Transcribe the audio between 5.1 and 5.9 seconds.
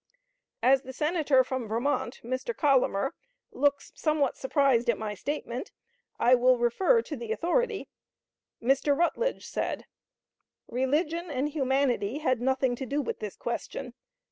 statement,